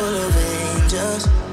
[0.00, 1.49] full of angels.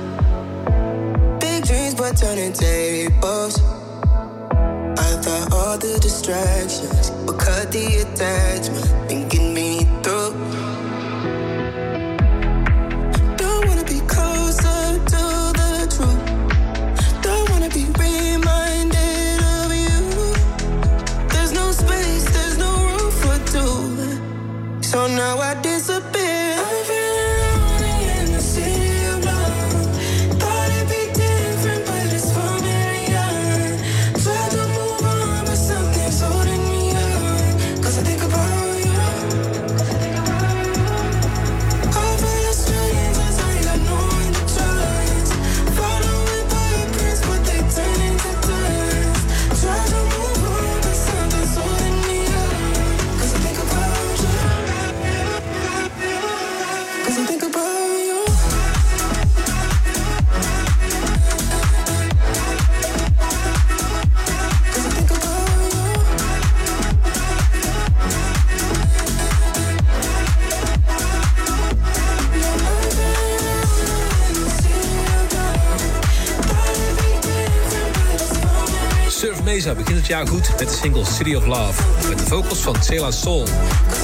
[80.08, 81.83] Het jaar goed met de single City of Love.
[82.09, 83.47] Met de vocals van Cela Soul.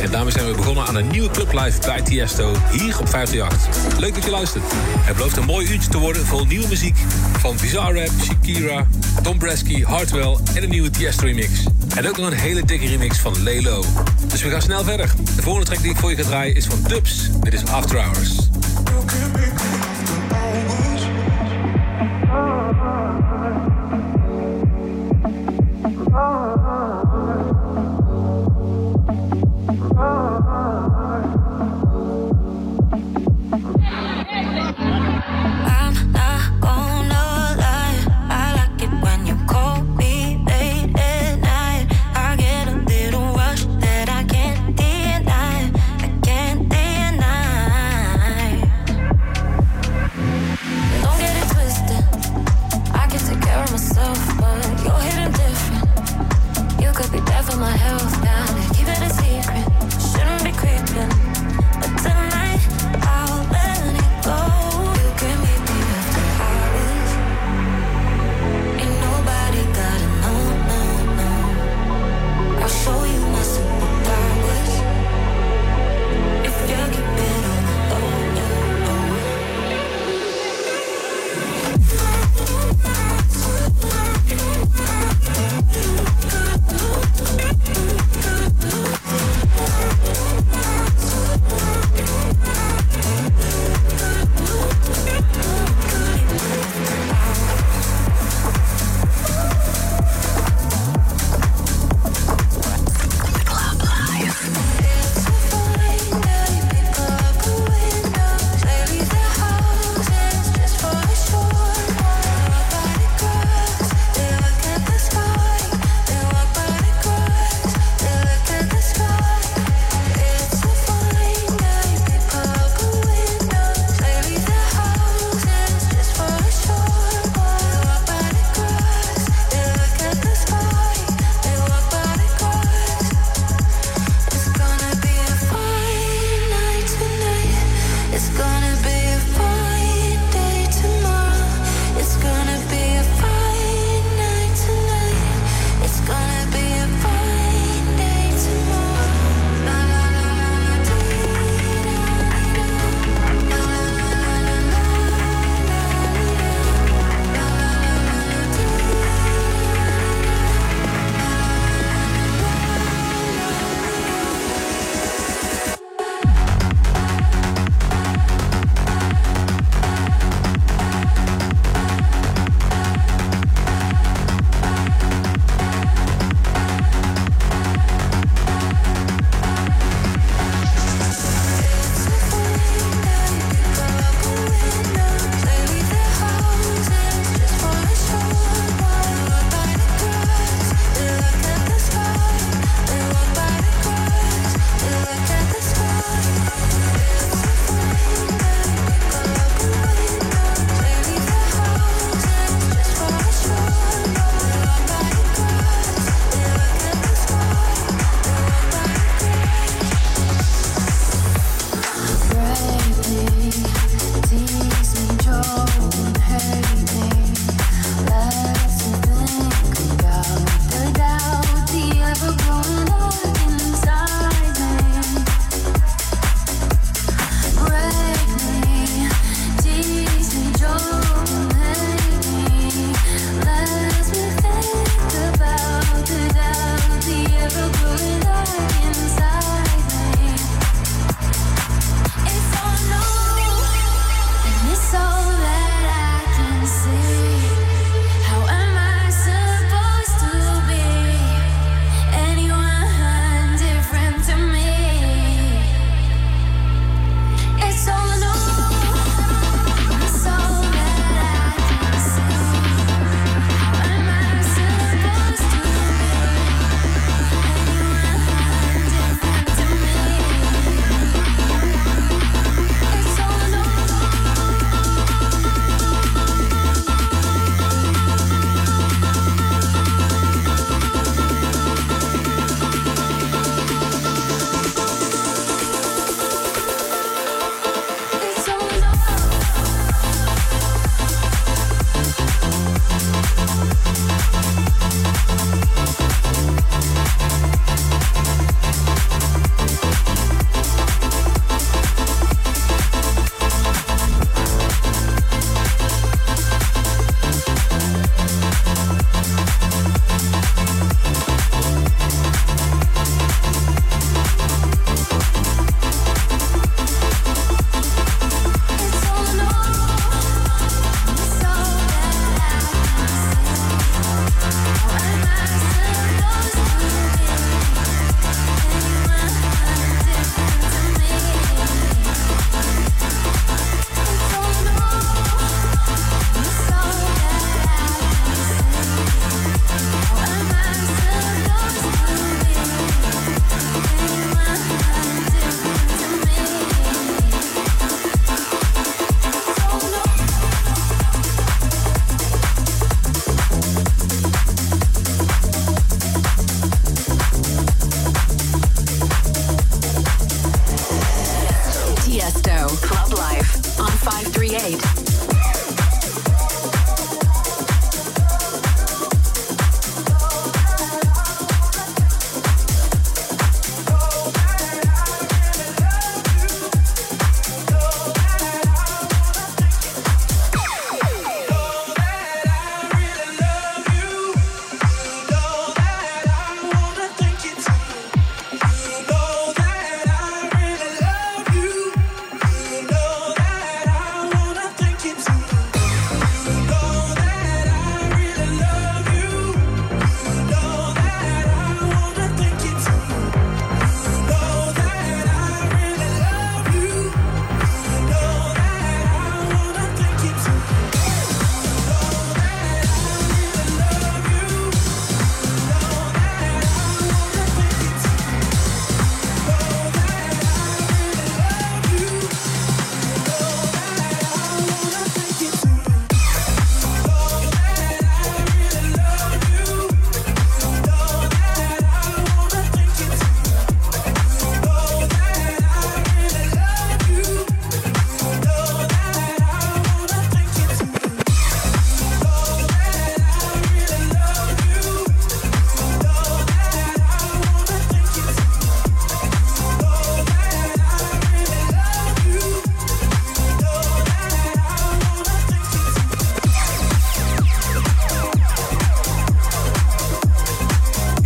[0.01, 3.99] En daarmee zijn we begonnen aan een nieuwe club live bij Tiesto hier op 538.
[3.99, 4.63] Leuk dat je luistert.
[4.99, 6.97] Het belooft een mooi uurtje te worden vol nieuwe muziek.
[7.39, 8.87] Van Bizarre Rap, Shakira,
[9.21, 11.49] Tom Bresky, Hardwell en een nieuwe Tiesto remix.
[11.95, 13.83] En ook nog een hele dikke remix van Lelo.
[14.27, 15.13] Dus we gaan snel verder.
[15.35, 17.29] De volgende track die ik voor je ga draaien is van Dubs.
[17.39, 18.52] Dit is After Hours.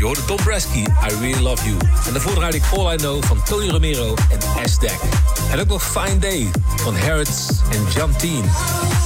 [0.07, 1.77] Hoorde Tom Bresky, I Really Love You.
[2.05, 4.99] En daarvoor draaide ik All I Know van Tony Romero en S-Deck.
[5.51, 8.21] En ook nog Fine Day van Harrods en Jump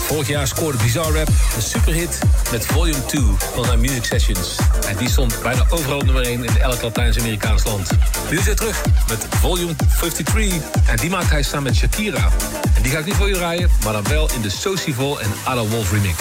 [0.08, 2.20] Vorig jaar scoorde Bizarre Rap een superhit
[2.52, 3.22] met Volume 2
[3.54, 4.56] van zijn Music Sessions.
[4.88, 7.90] En die stond bijna overal nummer 1 in elk Latijns-Amerikaans land.
[8.30, 12.30] Nu is hij terug met Volume 53 en die maakt hij samen met Shakira.
[12.76, 15.30] En die ga ik niet voor je draaien, maar dan wel in de Socival en
[15.44, 16.18] Ada Wolf remix.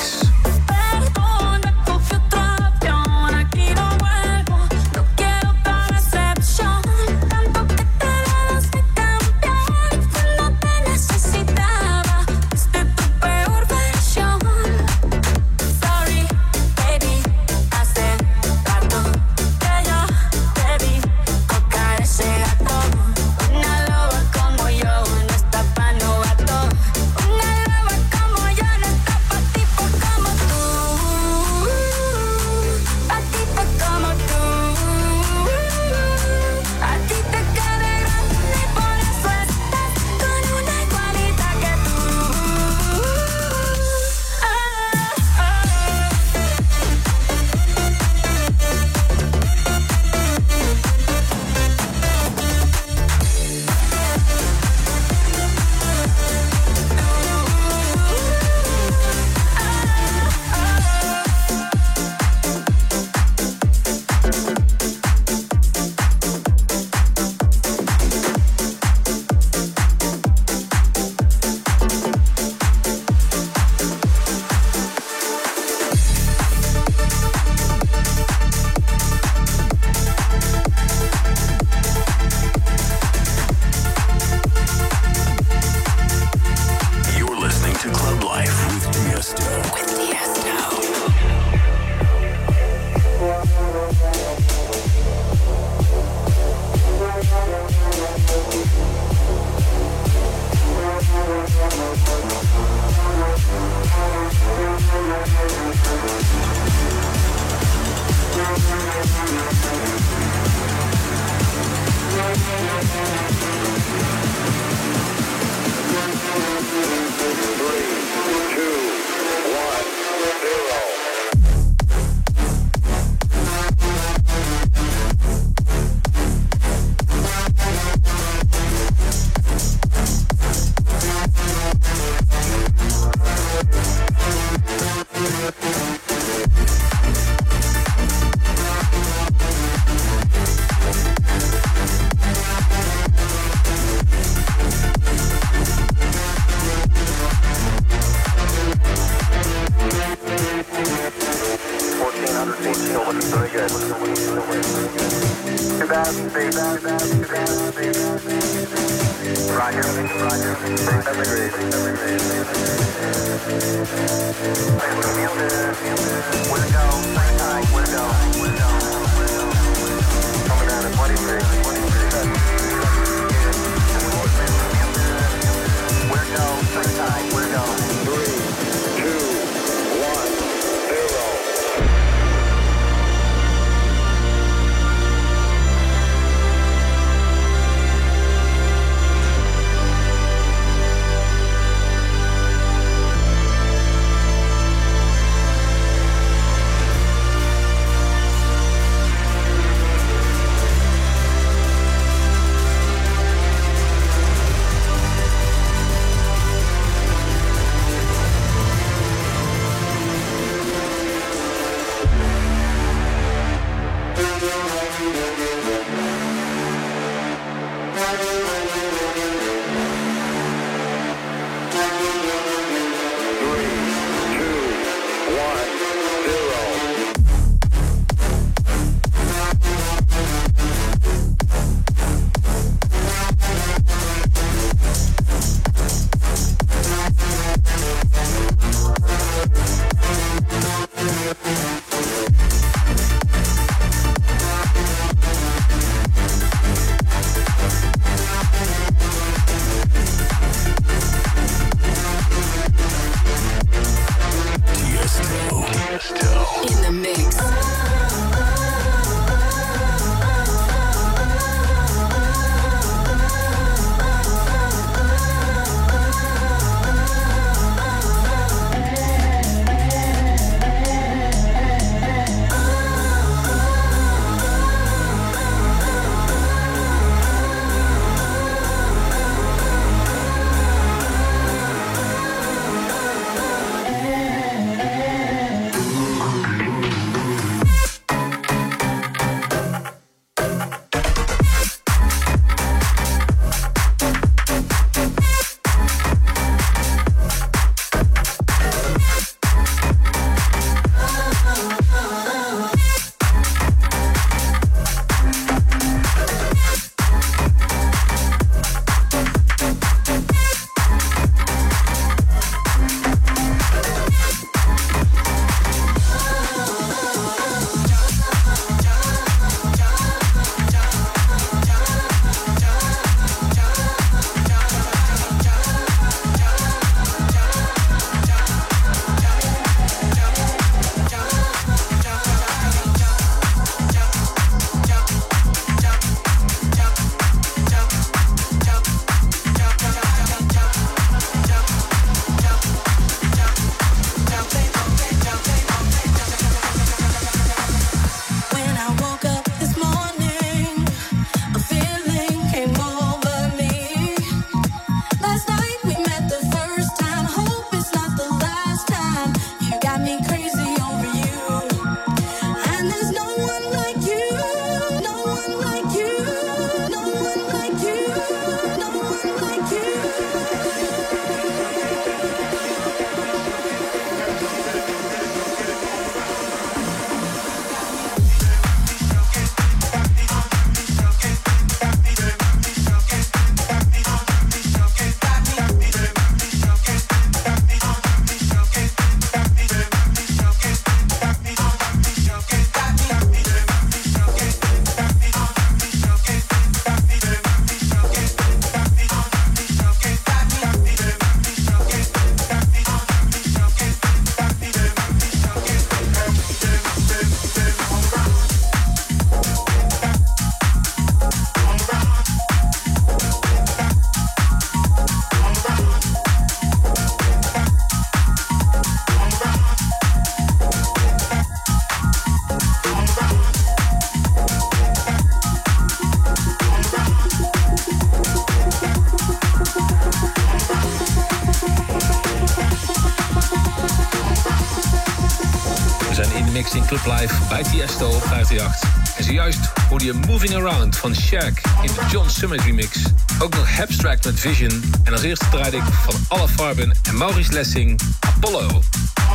[440.40, 442.96] Moving Around van Shaq in de John Summit remix.
[443.38, 444.82] Ook nog Abstract met Vision.
[445.04, 448.82] En als eerste draaide ik van Alle Farben en Maurice Lessing Apollo.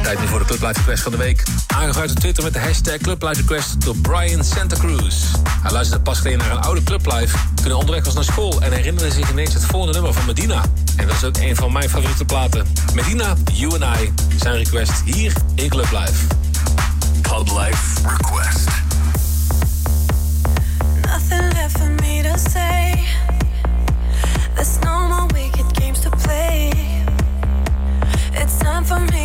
[0.03, 1.43] Tijd nu voor de Club Life Request van de week.
[1.67, 5.15] Aangevraagd op Twitter met de hashtag Club Life Request door Brian Santa Cruz.
[5.61, 8.71] Hij luisterde pas geleden naar een oude Club Life toen onderweg was naar school en
[8.71, 10.61] herinnerde zich ineens het volgende nummer van Medina.
[10.95, 12.65] En dat is ook een van mijn favoriete platen.
[12.93, 16.25] Medina, You and I, zijn request hier in Club Life.
[17.21, 18.74] Club Life Request.
[24.65, 26.71] There's no more wicked games to play.
[28.33, 29.24] It's time for me.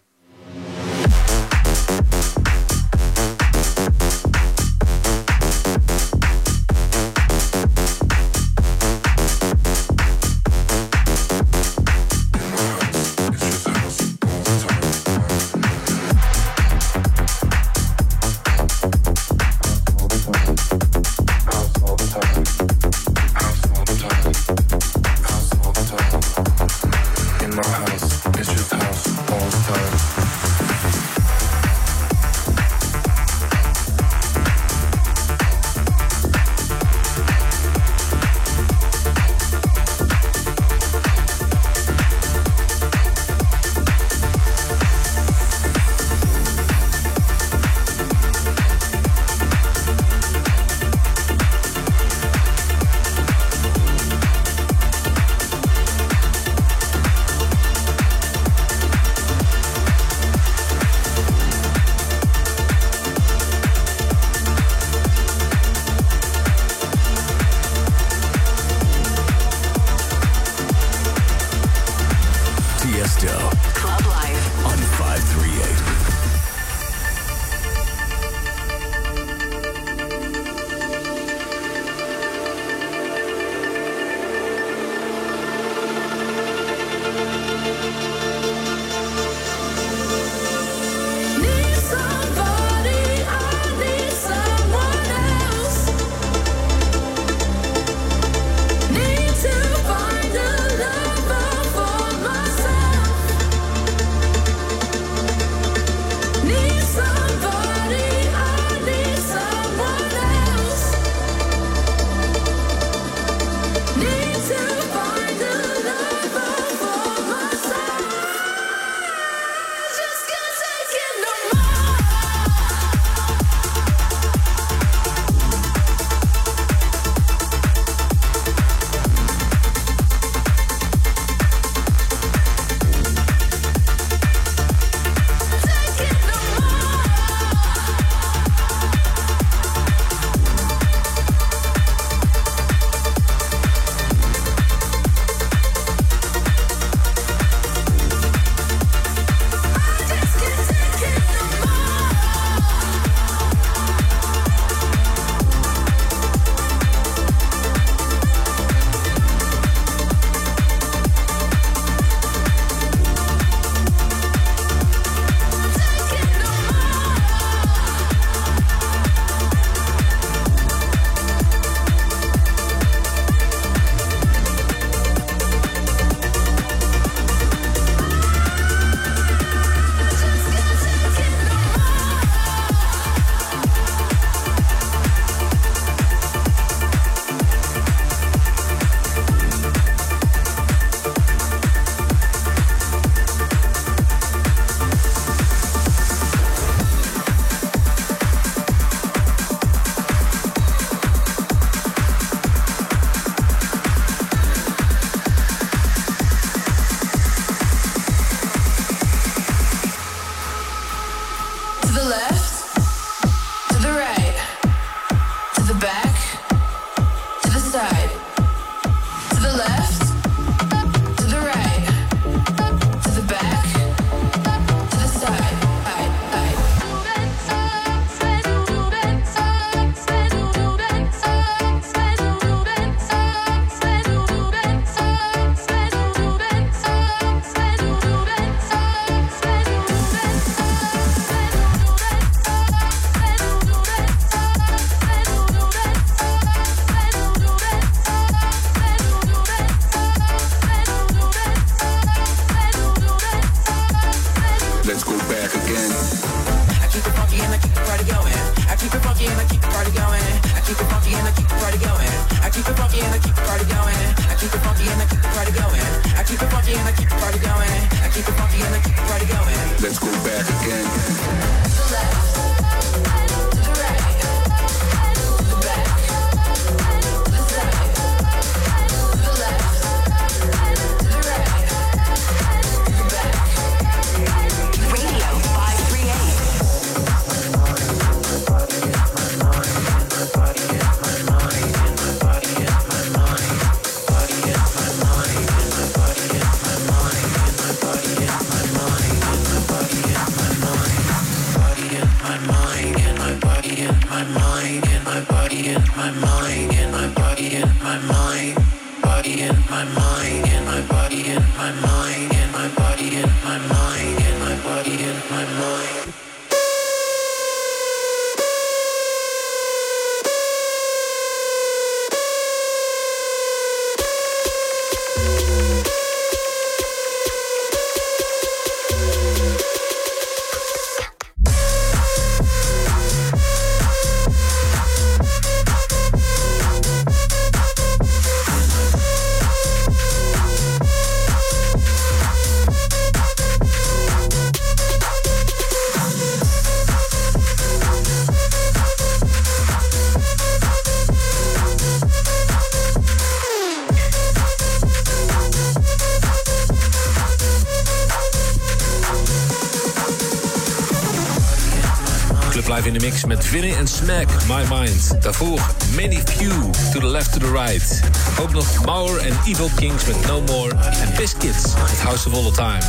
[363.01, 365.21] Mix met Vinny en Smack, My Mind.
[365.21, 365.59] Daarvoor
[365.95, 366.51] Many Few,
[366.91, 367.99] To the Left, To the Right.
[368.39, 370.75] Ook nog Mauer en Evil Kings met No More.
[370.75, 372.79] En Biscuits met House of All the Time.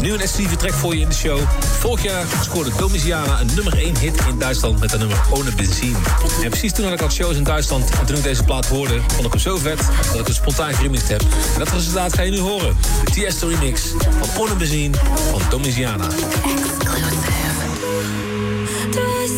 [0.00, 1.40] Nu een exclusieve track voor je in de show.
[1.78, 5.96] Vorig jaar scoorde Domitiana een nummer 1 hit in Duitsland met de nummer Ohne Benzin.
[6.42, 7.90] En precies toen ik al shows in Duitsland.
[7.90, 9.78] En toen ik deze plaat hoorde, vond ik hem zo vet
[10.10, 11.20] dat ik hem spontaan geremixed heb.
[11.52, 12.76] En dat resultaat ga je nu horen.
[13.04, 13.82] De Tiesto remix
[14.20, 14.94] van Ohne Benzin
[15.30, 16.06] van Domitiana.
[16.08, 17.37] Du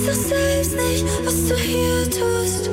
[0.06, 2.70] doch selbst nicht, was du hier tust.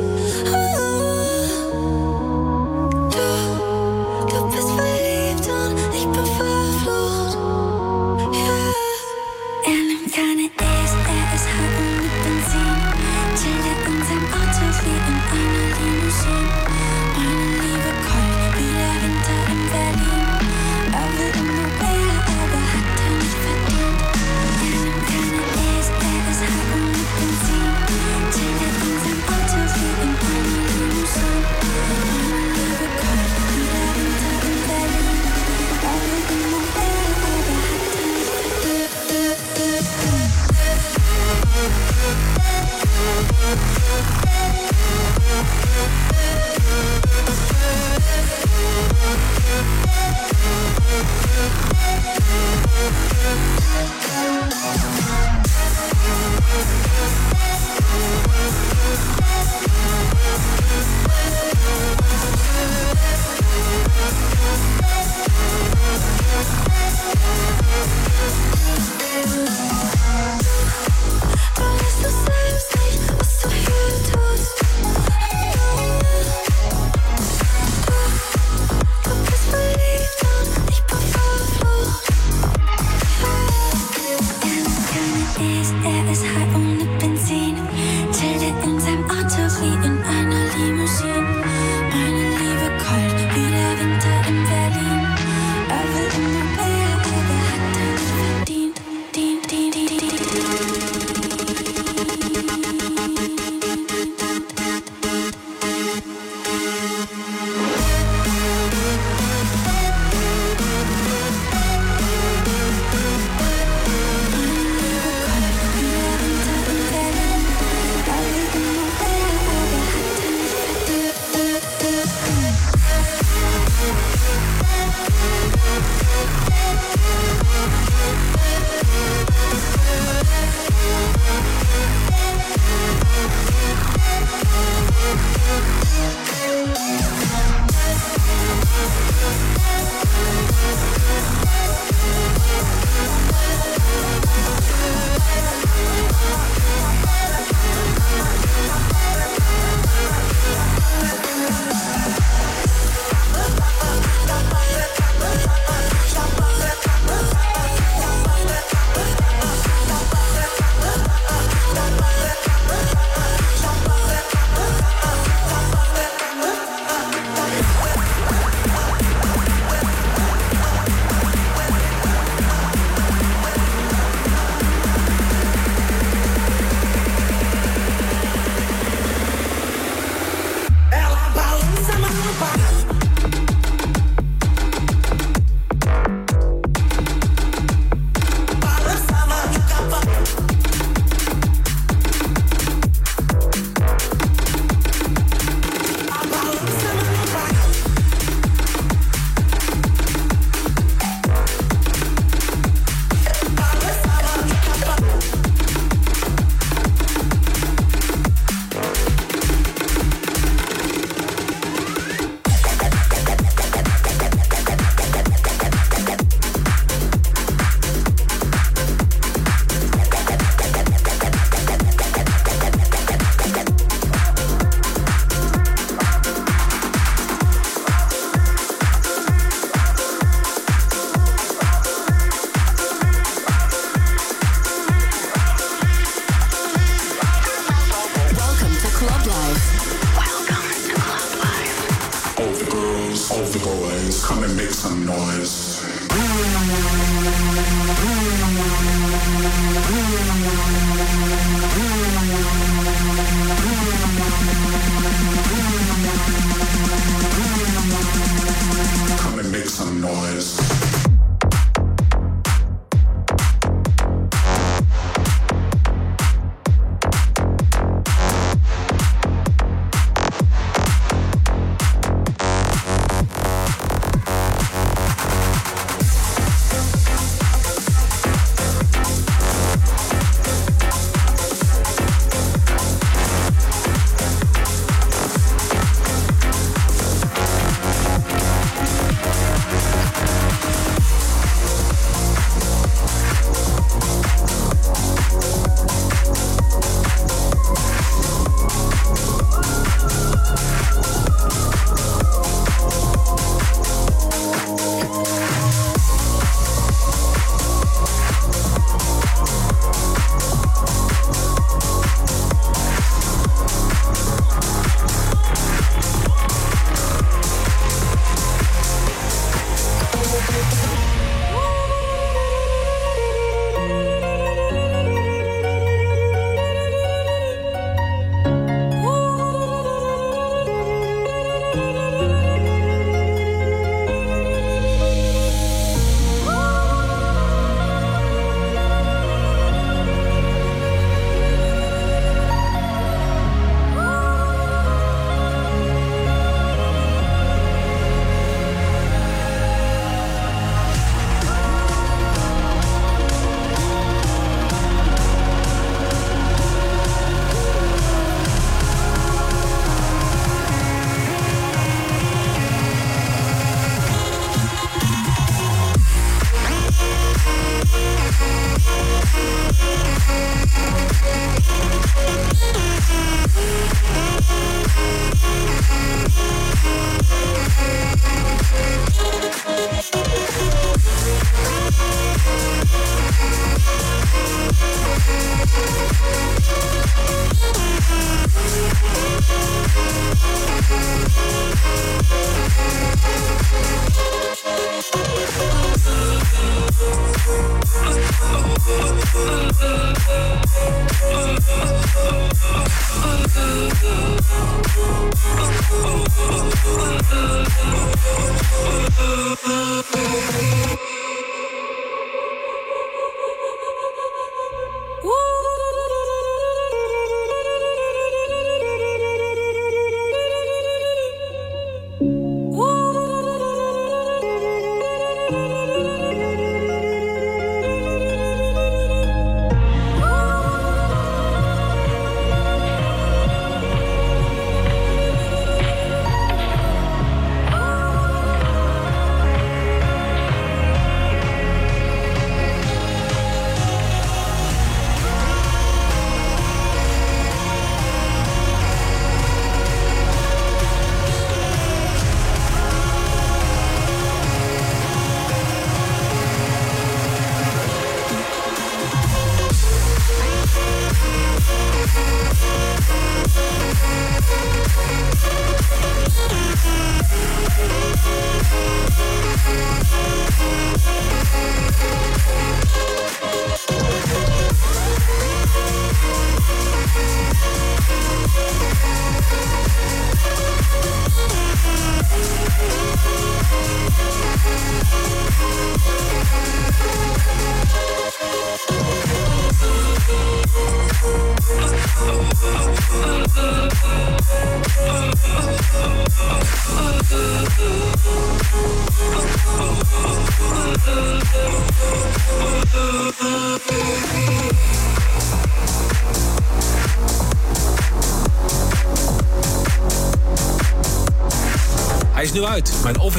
[260.08, 260.67] Nu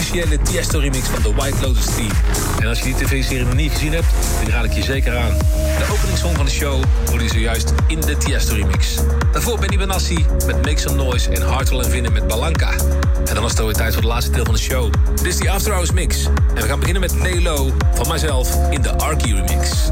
[0.08, 2.10] officiële Tiesto remix van The White Lotus Team.
[2.60, 4.06] En als je die tv-serie nog niet gezien hebt,
[4.42, 5.38] dan raad ik je zeker aan.
[5.78, 8.94] De openingssong van de show hoorde je zojuist in de Tiesto remix.
[9.32, 12.70] Daarvoor Benny Benassi met Make Some Noise en Hartel en Vinnen met Balanka.
[13.24, 14.92] En dan was het alweer tijd voor de laatste deel van de show.
[15.14, 16.24] Dit is die After Hours mix.
[16.54, 19.90] En we gaan beginnen met Lay Low van mijzelf in de Arky remix.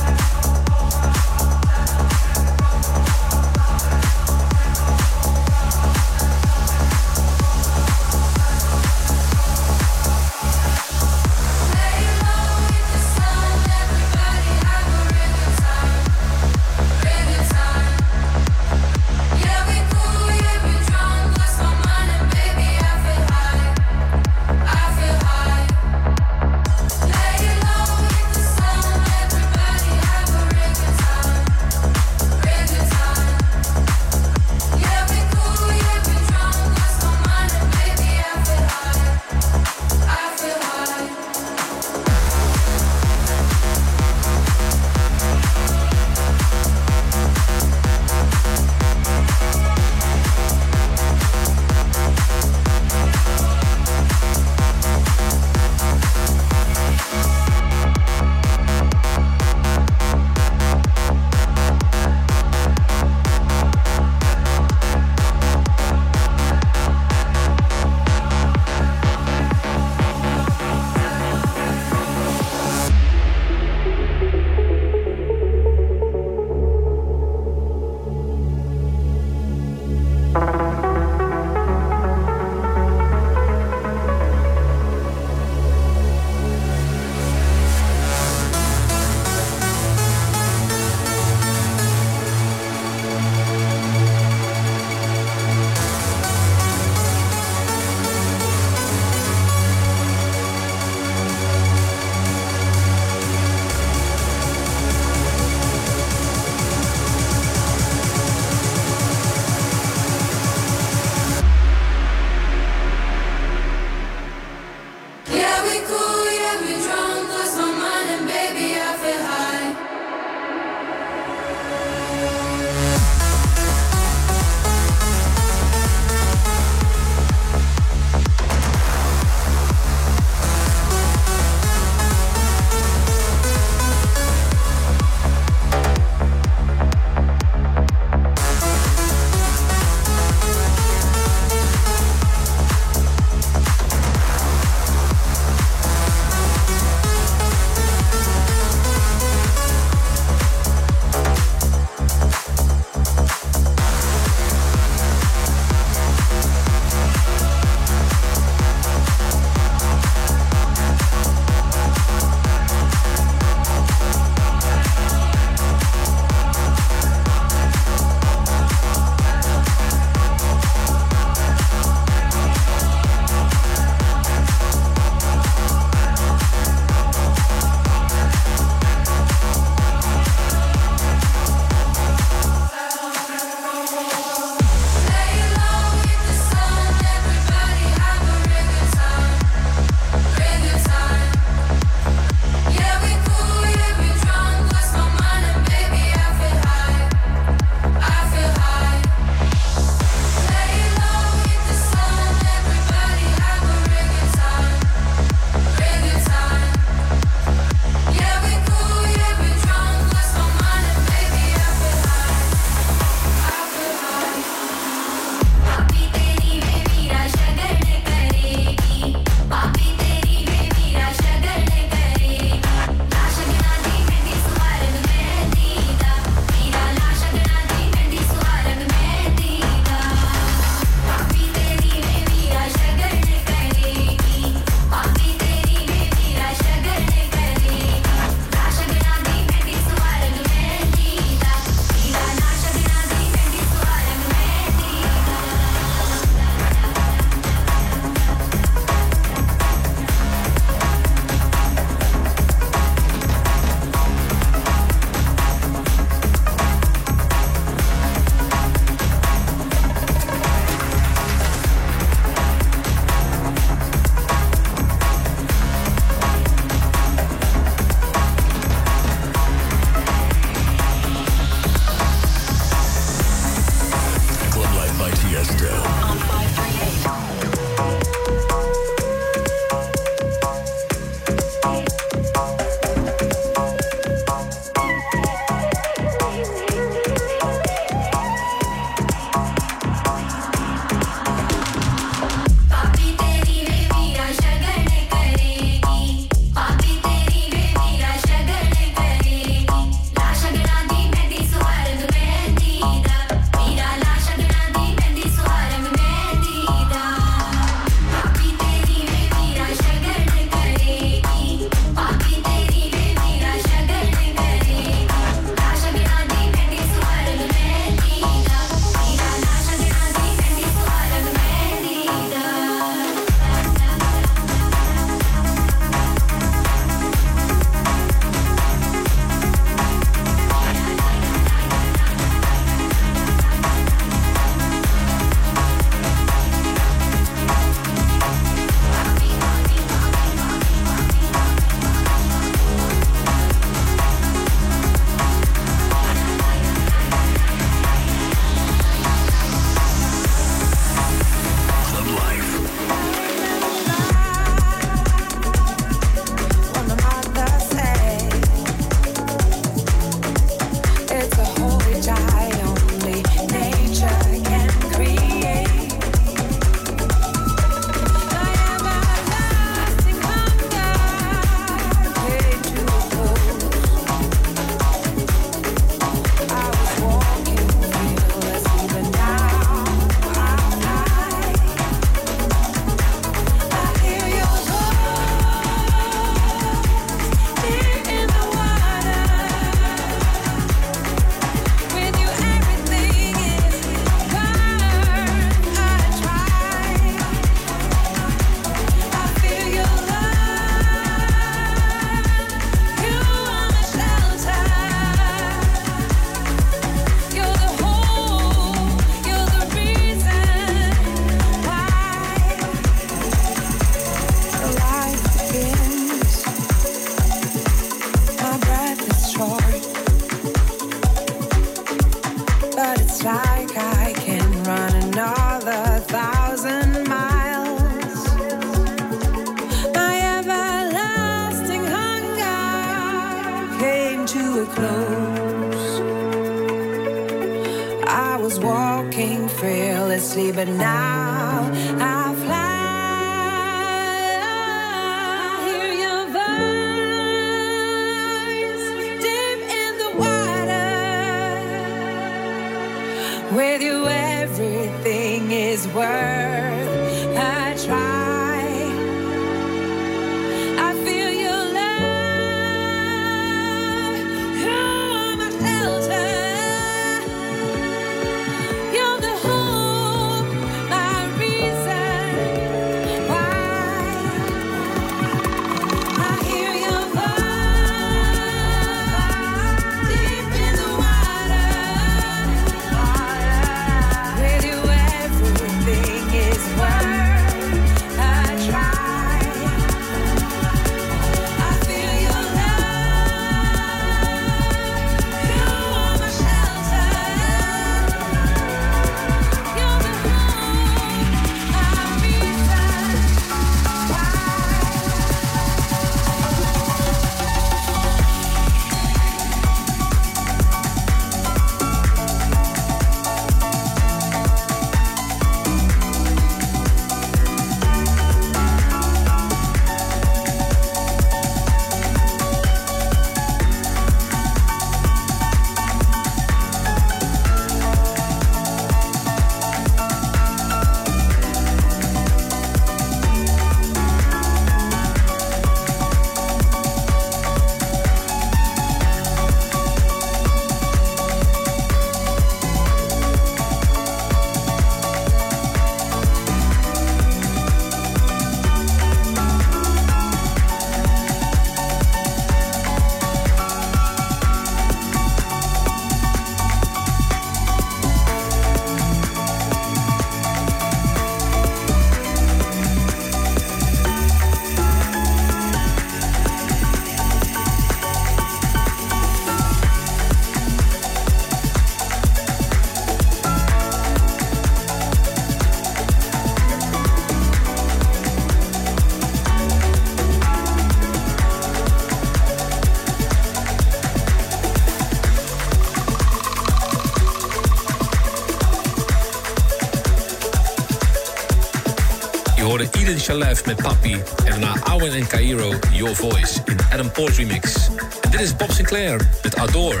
[592.78, 594.12] hoorde Eden Shalef met Papi.
[594.44, 597.88] En daarna Owen en Cairo, Your Voice, in Adam Poort remix.
[598.20, 600.00] En dit is Bob Sinclair met Adore.